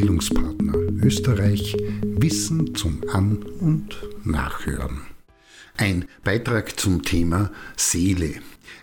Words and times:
Bildungspartner 0.00 0.72
Österreich 1.02 1.76
Wissen 2.02 2.74
zum 2.74 3.02
An- 3.12 3.42
und 3.60 3.98
Nachhören. 4.24 5.02
Ein 5.76 6.06
Beitrag 6.24 6.80
zum 6.80 7.02
Thema 7.02 7.50
Seele. 7.76 8.36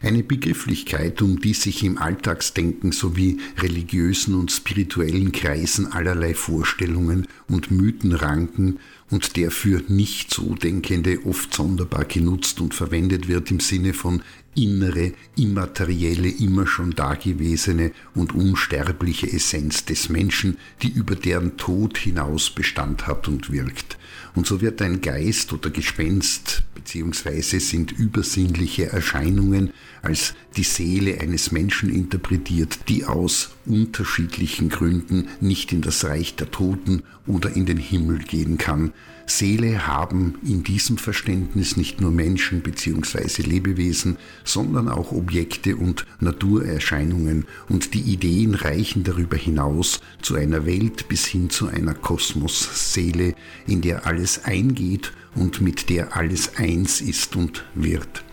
Eine 0.03 0.21
Begrifflichkeit, 0.21 1.23
um 1.23 1.41
die 1.41 1.55
sich 1.55 1.83
im 1.83 1.97
Alltagsdenken 1.97 2.91
sowie 2.91 3.39
religiösen 3.57 4.35
und 4.35 4.51
spirituellen 4.51 5.31
Kreisen 5.31 5.91
allerlei 5.91 6.35
Vorstellungen 6.35 7.25
und 7.47 7.71
Mythen 7.71 8.11
ranken 8.11 8.77
und 9.09 9.37
der 9.37 9.51
für 9.51 9.81
nicht 9.87 10.33
so 10.33 10.55
Denkende 10.55 11.25
oft 11.25 11.53
sonderbar 11.53 12.05
genutzt 12.05 12.59
und 12.59 12.73
verwendet 12.73 13.27
wird 13.27 13.51
im 13.51 13.59
Sinne 13.59 13.93
von 13.93 14.21
innere, 14.55 15.13
immaterielle, 15.35 16.29
immer 16.29 16.67
schon 16.67 16.91
dagewesene 16.91 17.91
und 18.15 18.33
unsterbliche 18.33 19.31
Essenz 19.31 19.85
des 19.85 20.09
Menschen, 20.09 20.57
die 20.81 20.89
über 20.89 21.15
deren 21.15 21.57
Tod 21.57 21.97
hinaus 21.97 22.49
Bestand 22.49 23.07
hat 23.07 23.27
und 23.27 23.51
wirkt. 23.51 23.97
Und 24.35 24.47
so 24.47 24.59
wird 24.61 24.81
ein 24.81 25.01
Geist 25.01 25.53
oder 25.53 25.69
Gespenst 25.69 26.63
beziehungsweise 26.87 27.59
sind 27.59 27.91
übersinnliche 27.91 28.93
Erscheinungen 28.93 29.71
als 30.01 30.35
die 30.55 30.63
Seele 30.63 31.19
eines 31.19 31.51
Menschen 31.51 31.93
interpretiert, 31.93 32.87
die 32.87 33.03
aus 33.03 33.49
unterschiedlichen 33.65 34.69
Gründen 34.69 35.27
nicht 35.41 35.73
in 35.73 35.81
das 35.81 36.05
Reich 36.05 36.37
der 36.37 36.49
Toten 36.49 37.03
oder 37.25 37.53
in 37.53 37.65
den 37.65 37.75
Himmel 37.75 38.19
gehen 38.19 38.57
kann. 38.57 38.93
Seele 39.25 39.85
haben 39.85 40.35
in 40.45 40.63
diesem 40.63 40.97
Verständnis 40.97 41.75
nicht 41.75 41.99
nur 41.99 42.11
Menschen 42.11 42.61
bzw. 42.61 43.41
Lebewesen, 43.41 44.15
sondern 44.45 44.87
auch 44.87 45.11
Objekte 45.11 45.75
und 45.75 46.05
Naturerscheinungen 46.21 47.45
und 47.67 47.93
die 47.95 47.99
Ideen 48.13 48.55
reichen 48.55 49.03
darüber 49.03 49.35
hinaus 49.35 49.99
zu 50.21 50.35
einer 50.35 50.65
Welt 50.65 51.09
bis 51.09 51.25
hin 51.25 51.49
zu 51.49 51.67
einer 51.67 51.93
Kosmosseele, 51.93 53.35
in 53.67 53.81
der 53.81 54.05
alles 54.05 54.45
eingeht 54.45 55.11
und 55.37 55.61
mit 55.61 55.89
der 55.89 56.15
alles 56.15 56.57
eins 56.57 57.01
ist 57.01 57.35
und 57.35 57.65
wird. 57.75 58.23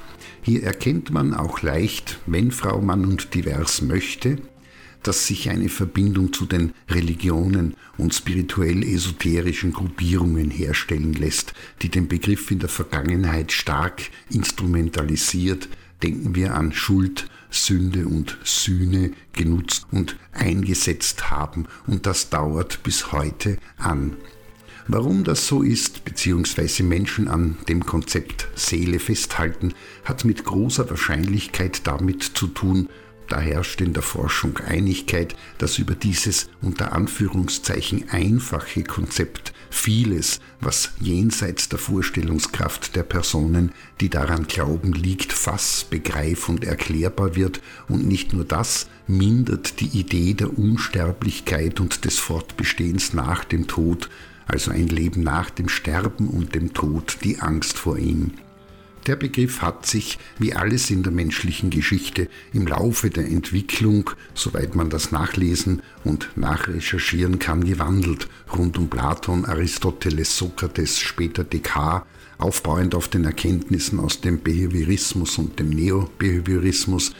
Hier 0.42 0.62
erkennt 0.62 1.10
man 1.10 1.32
auch 1.32 1.62
leicht, 1.62 2.20
wenn 2.26 2.50
Frau 2.50 2.80
Mann 2.80 3.04
und 3.06 3.34
divers 3.34 3.80
möchte, 3.80 4.38
dass 5.02 5.26
sich 5.26 5.50
eine 5.50 5.68
Verbindung 5.68 6.32
zu 6.32 6.46
den 6.46 6.72
Religionen 6.88 7.74
und 7.98 8.14
spirituell-esoterischen 8.14 9.72
Gruppierungen 9.72 10.50
herstellen 10.50 11.12
lässt, 11.12 11.54
die 11.82 11.88
den 11.88 12.08
Begriff 12.08 12.50
in 12.50 12.58
der 12.58 12.68
Vergangenheit 12.68 13.52
stark 13.52 14.02
instrumentalisiert, 14.30 15.68
denken 16.02 16.34
wir 16.34 16.54
an 16.54 16.72
Schuld, 16.72 17.28
Sünde 17.50 18.06
und 18.06 18.36
Sühne 18.42 19.12
genutzt 19.32 19.86
und 19.92 20.16
eingesetzt 20.32 21.30
haben, 21.30 21.66
und 21.86 22.06
das 22.06 22.30
dauert 22.30 22.82
bis 22.82 23.12
heute 23.12 23.58
an. 23.76 24.16
Warum 24.86 25.24
das 25.24 25.46
so 25.46 25.62
ist, 25.62 26.04
beziehungsweise 26.04 26.82
Menschen 26.82 27.26
an 27.28 27.56
dem 27.68 27.86
Konzept 27.86 28.48
Seele 28.54 28.98
festhalten, 28.98 29.72
hat 30.04 30.26
mit 30.26 30.44
großer 30.44 30.90
Wahrscheinlichkeit 30.90 31.86
damit 31.86 32.22
zu 32.22 32.48
tun, 32.48 32.90
da 33.28 33.40
herrscht 33.40 33.80
in 33.80 33.94
der 33.94 34.02
Forschung 34.02 34.58
Einigkeit, 34.58 35.34
dass 35.56 35.78
über 35.78 35.94
dieses 35.94 36.50
unter 36.60 36.92
Anführungszeichen 36.92 38.10
einfache 38.10 38.84
Konzept 38.84 39.54
vieles, 39.70 40.40
was 40.60 40.90
jenseits 41.00 41.70
der 41.70 41.78
Vorstellungskraft 41.78 42.94
der 42.94 43.02
Personen, 43.02 43.72
die 44.00 44.10
daran 44.10 44.46
glauben, 44.46 44.92
liegt, 44.92 45.32
fass, 45.32 45.86
begreif 45.88 46.50
und 46.50 46.64
erklärbar 46.64 47.34
wird. 47.34 47.62
Und 47.88 48.06
nicht 48.06 48.34
nur 48.34 48.44
das 48.44 48.88
mindert 49.06 49.80
die 49.80 49.98
Idee 49.98 50.34
der 50.34 50.58
Unsterblichkeit 50.58 51.80
und 51.80 52.04
des 52.04 52.18
Fortbestehens 52.18 53.14
nach 53.14 53.44
dem 53.44 53.66
Tod, 53.66 54.10
also 54.46 54.70
ein 54.70 54.88
Leben 54.88 55.22
nach 55.22 55.50
dem 55.50 55.68
Sterben 55.68 56.28
und 56.28 56.54
dem 56.54 56.72
Tod, 56.72 57.18
die 57.24 57.40
Angst 57.40 57.78
vor 57.78 57.98
ihm. 57.98 58.32
Der 59.06 59.16
Begriff 59.16 59.60
hat 59.60 59.84
sich, 59.84 60.18
wie 60.38 60.54
alles 60.54 60.88
in 60.88 61.02
der 61.02 61.12
menschlichen 61.12 61.68
Geschichte, 61.68 62.28
im 62.54 62.66
Laufe 62.66 63.10
der 63.10 63.26
Entwicklung, 63.26 64.10
soweit 64.32 64.74
man 64.74 64.88
das 64.88 65.12
nachlesen 65.12 65.82
und 66.04 66.30
nachrecherchieren 66.36 67.38
kann, 67.38 67.64
gewandelt, 67.64 68.28
rund 68.56 68.78
um 68.78 68.88
Platon, 68.88 69.44
Aristoteles, 69.44 70.38
Sokrates, 70.38 71.00
später 71.00 71.44
Descartes, 71.44 72.08
aufbauend 72.38 72.94
auf 72.94 73.08
den 73.08 73.24
Erkenntnissen 73.24 74.00
aus 74.00 74.22
dem 74.22 74.40
Behaviorismus 74.42 75.36
und 75.36 75.58
dem 75.58 75.68
Neobehaviorismus, 75.68 77.12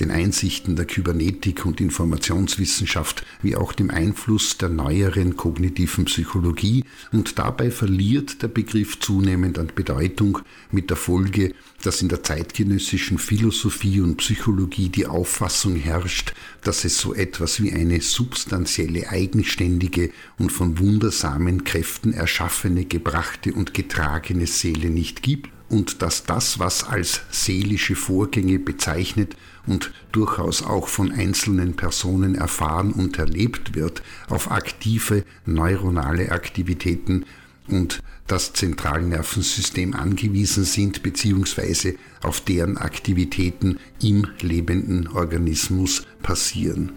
den 0.00 0.10
Einsichten 0.10 0.76
der 0.76 0.86
Kybernetik 0.86 1.66
und 1.66 1.80
Informationswissenschaft 1.80 3.24
wie 3.42 3.56
auch 3.56 3.72
dem 3.72 3.90
Einfluss 3.90 4.58
der 4.58 4.68
neueren 4.68 5.36
kognitiven 5.36 6.06
Psychologie. 6.06 6.84
Und 7.12 7.38
dabei 7.38 7.70
verliert 7.70 8.42
der 8.42 8.48
Begriff 8.48 8.98
zunehmend 8.98 9.58
an 9.58 9.70
Bedeutung 9.74 10.40
mit 10.70 10.90
der 10.90 10.96
Folge, 10.96 11.54
dass 11.82 12.02
in 12.02 12.08
der 12.08 12.22
zeitgenössischen 12.22 13.18
Philosophie 13.18 14.00
und 14.00 14.16
Psychologie 14.16 14.88
die 14.88 15.06
Auffassung 15.06 15.76
herrscht, 15.76 16.34
dass 16.62 16.84
es 16.84 16.98
so 16.98 17.14
etwas 17.14 17.62
wie 17.62 17.72
eine 17.72 18.00
substanzielle, 18.00 19.08
eigenständige 19.08 20.10
und 20.38 20.50
von 20.50 20.78
wundersamen 20.78 21.64
Kräften 21.64 22.12
erschaffene, 22.12 22.84
gebrachte 22.84 23.52
und 23.52 23.74
getragene 23.74 24.46
Seele 24.46 24.90
nicht 24.90 25.22
gibt 25.22 25.50
und 25.70 26.02
dass 26.02 26.24
das, 26.24 26.58
was 26.58 26.84
als 26.84 27.22
seelische 27.30 27.94
Vorgänge 27.94 28.58
bezeichnet 28.58 29.36
und 29.66 29.92
durchaus 30.12 30.62
auch 30.62 30.88
von 30.88 31.12
einzelnen 31.12 31.76
Personen 31.76 32.34
erfahren 32.34 32.92
und 32.92 33.18
erlebt 33.18 33.74
wird, 33.74 34.02
auf 34.28 34.50
aktive 34.50 35.24
neuronale 35.46 36.32
Aktivitäten 36.32 37.24
und 37.68 38.02
das 38.26 38.52
Zentralnervensystem 38.52 39.94
angewiesen 39.94 40.64
sind 40.64 41.02
bzw. 41.02 41.96
auf 42.22 42.40
deren 42.40 42.76
Aktivitäten 42.76 43.78
im 44.02 44.26
lebenden 44.40 45.06
Organismus 45.08 46.04
passieren. 46.22 46.92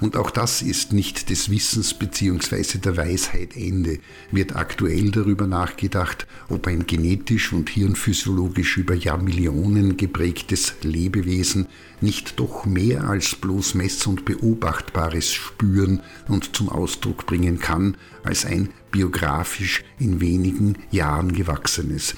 Und 0.00 0.16
auch 0.16 0.30
das 0.30 0.62
ist 0.62 0.92
nicht 0.92 1.30
des 1.30 1.50
Wissens 1.50 1.94
bzw. 1.94 2.78
der 2.78 2.96
Weisheit 2.96 3.56
Ende. 3.56 3.98
Wird 4.30 4.56
aktuell 4.56 5.10
darüber 5.10 5.46
nachgedacht, 5.46 6.26
ob 6.48 6.66
ein 6.66 6.86
genetisch 6.86 7.52
und 7.52 7.70
hirnphysiologisch 7.70 8.78
über 8.78 8.94
Jahrmillionen 8.94 9.96
geprägtes 9.96 10.74
Lebewesen 10.82 11.66
nicht 12.00 12.40
doch 12.40 12.66
mehr 12.66 13.04
als 13.04 13.36
bloß 13.36 13.74
mess- 13.74 14.06
und 14.06 14.24
beobachtbares 14.24 15.32
spüren 15.32 16.02
und 16.28 16.56
zum 16.56 16.68
Ausdruck 16.68 17.26
bringen 17.26 17.60
kann, 17.60 17.96
als 18.24 18.44
ein 18.44 18.70
biografisch 18.90 19.84
in 19.98 20.20
wenigen 20.20 20.76
Jahren 20.90 21.32
gewachsenes. 21.32 22.14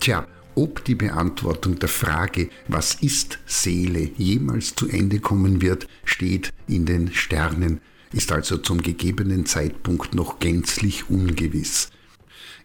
Tja, 0.00 0.26
ob 0.58 0.84
die 0.84 0.96
Beantwortung 0.96 1.78
der 1.78 1.88
Frage, 1.88 2.50
was 2.66 2.96
ist 2.96 3.38
Seele, 3.46 4.10
jemals 4.16 4.74
zu 4.74 4.88
Ende 4.88 5.20
kommen 5.20 5.62
wird, 5.62 5.86
steht 6.04 6.52
in 6.66 6.84
den 6.84 7.14
Sternen, 7.14 7.80
ist 8.12 8.32
also 8.32 8.58
zum 8.58 8.82
gegebenen 8.82 9.46
Zeitpunkt 9.46 10.16
noch 10.16 10.40
gänzlich 10.40 11.08
ungewiss. 11.10 11.90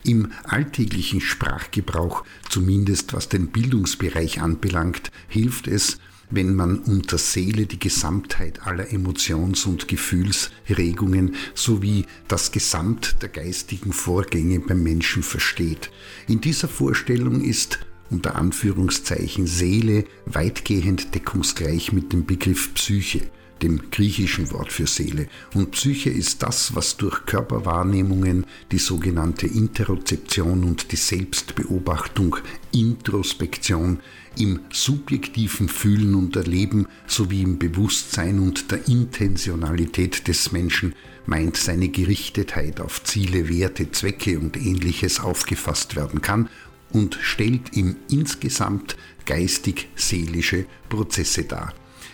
Im 0.03 0.31
alltäglichen 0.43 1.21
Sprachgebrauch, 1.21 2.23
zumindest 2.49 3.13
was 3.13 3.29
den 3.29 3.49
Bildungsbereich 3.49 4.41
anbelangt, 4.41 5.11
hilft 5.27 5.67
es, 5.67 5.99
wenn 6.33 6.55
man 6.55 6.79
unter 6.79 7.17
Seele 7.17 7.67
die 7.67 7.79
Gesamtheit 7.79 8.65
aller 8.65 8.91
Emotions- 8.91 9.65
und 9.65 9.87
Gefühlsregungen 9.87 11.35
sowie 11.53 12.05
das 12.27 12.51
Gesamt 12.51 13.17
der 13.21 13.29
geistigen 13.29 13.93
Vorgänge 13.93 14.59
beim 14.59 14.81
Menschen 14.81 15.21
versteht. 15.21 15.91
In 16.27 16.41
dieser 16.41 16.67
Vorstellung 16.67 17.41
ist 17.41 17.79
unter 18.09 18.35
Anführungszeichen 18.35 19.45
Seele 19.47 20.05
weitgehend 20.25 21.13
deckungsgleich 21.13 21.91
mit 21.93 22.13
dem 22.13 22.25
Begriff 22.25 22.73
Psyche 22.73 23.21
dem 23.63 23.89
griechischen 23.89 24.51
Wort 24.51 24.71
für 24.71 24.85
Seele. 24.85 25.27
Und 25.53 25.71
Psyche 25.71 26.09
ist 26.09 26.43
das, 26.43 26.75
was 26.75 26.97
durch 26.97 27.25
Körperwahrnehmungen, 27.25 28.45
die 28.71 28.77
sogenannte 28.77 29.47
Interozeption 29.47 30.63
und 30.63 30.91
die 30.91 30.97
Selbstbeobachtung, 30.97 32.35
Introspektion, 32.73 33.99
im 34.37 34.61
subjektiven 34.71 35.69
Fühlen 35.69 36.15
und 36.15 36.35
Erleben 36.35 36.87
sowie 37.05 37.43
im 37.43 37.59
Bewusstsein 37.59 38.39
und 38.39 38.71
der 38.71 38.87
Intentionalität 38.87 40.27
des 40.27 40.51
Menschen 40.51 40.95
meint 41.25 41.55
seine 41.55 41.89
Gerichtetheit 41.89 42.81
auf 42.81 43.03
Ziele, 43.03 43.47
Werte, 43.47 43.91
Zwecke 43.91 44.39
und 44.39 44.57
ähnliches 44.57 45.19
aufgefasst 45.19 45.95
werden 45.95 46.21
kann 46.21 46.49
und 46.91 47.17
stellt 47.21 47.75
ihm 47.77 47.95
insgesamt 48.09 48.97
geistig-seelische 49.25 50.65
Prozesse 50.89 51.43
dar. 51.43 51.73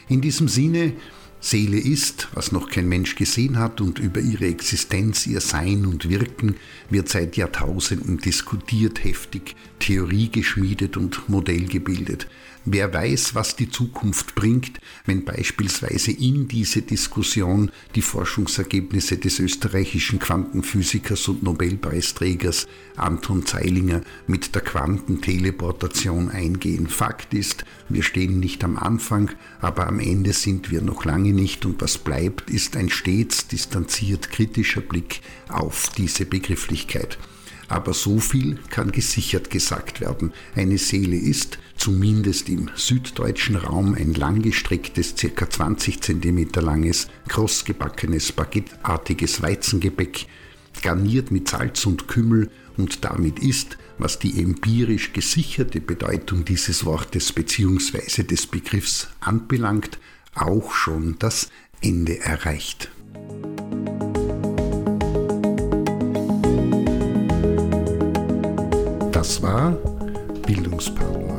In 0.09 0.21
diesem 0.21 0.47
Sinne 0.47 0.93
Seele 1.41 1.79
ist, 1.79 2.27
was 2.33 2.51
noch 2.51 2.69
kein 2.69 2.89
Mensch 2.89 3.15
gesehen 3.15 3.59
hat, 3.59 3.79
und 3.79 3.97
über 3.97 4.19
ihre 4.19 4.45
Existenz, 4.47 5.25
ihr 5.25 5.39
Sein 5.39 5.85
und 5.85 6.09
Wirken 6.09 6.55
wird 6.89 7.07
seit 7.07 7.37
Jahrtausenden 7.37 8.17
diskutiert, 8.17 9.03
heftig 9.03 9.55
Theorie 9.79 10.29
geschmiedet 10.29 10.97
und 10.97 11.29
Modell 11.29 11.65
gebildet. 11.65 12.27
Wer 12.65 12.93
weiß, 12.93 13.35
was 13.35 13.55
die 13.55 13.69
Zukunft 13.69 14.35
bringt, 14.35 14.79
wenn 15.05 15.23
beispielsweise 15.23 16.11
in 16.11 16.49
diese 16.49 16.81
Diskussion 16.81 17.71
die 17.95 18.01
Forschungsergebnisse 18.01 19.17
des 19.17 19.39
österreichischen 19.39 20.19
Quantenphysikers 20.19 21.29
und 21.29 21.41
Nobelpreisträgers 21.41 22.67
Anton 22.97 23.45
Zeilinger 23.45 24.01
mit 24.27 24.55
der 24.55 24.61
Quantenteleportation 24.61 26.29
eingehen. 26.29 26.87
Fakt 26.87 27.33
ist, 27.33 27.63
wir 27.87 28.03
stehen 28.03 28.41
nicht 28.41 28.63
am 28.65 28.75
Anfang, 28.75 29.31
aber 29.61 29.87
am 29.87 29.99
Ende 29.99 30.33
sind 30.33 30.69
wir 30.69 30.81
noch 30.81 31.05
lange 31.05 31.31
nicht 31.31 31.65
und 31.65 31.81
was 31.81 31.97
bleibt, 31.97 32.49
ist 32.49 32.75
ein 32.75 32.89
stets 32.89 33.47
distanziert 33.47 34.31
kritischer 34.31 34.81
Blick 34.81 35.21
auf 35.47 35.89
diese 35.97 36.25
Begrifflichkeit. 36.25 37.17
Aber 37.69 37.93
so 37.93 38.19
viel 38.19 38.57
kann 38.71 38.91
gesichert 38.91 39.51
gesagt 39.51 40.01
werden. 40.01 40.33
Eine 40.55 40.79
Seele 40.79 41.15
ist, 41.15 41.59
zumindest 41.79 42.49
im 42.49 42.69
süddeutschen 42.75 43.55
Raum, 43.55 43.95
ein 43.95 44.13
langgestrecktes, 44.13 45.15
ca. 45.15 45.49
20 45.49 46.01
cm 46.01 46.49
langes, 46.55 47.07
krossgebackenes, 47.27 48.33
baguetteartiges 48.33 49.41
Weizengebäck, 49.41 50.27
garniert 50.81 51.31
mit 51.31 51.47
Salz 51.47 51.85
und 51.85 52.07
Kümmel 52.07 52.51
und 52.77 53.03
damit 53.05 53.39
ist, 53.39 53.77
was 53.97 54.19
die 54.19 54.41
empirisch 54.41 55.13
gesicherte 55.13 55.81
Bedeutung 55.81 56.45
dieses 56.45 56.85
Wortes 56.85 57.33
bzw. 57.33 58.23
des 58.23 58.47
Begriffs 58.47 59.07
anbelangt, 59.19 59.99
auch 60.35 60.73
schon 60.73 61.15
das 61.19 61.49
Ende 61.81 62.19
erreicht. 62.19 62.91
Das 69.11 69.41
war 69.41 69.71
Bildungspartner 70.45 71.38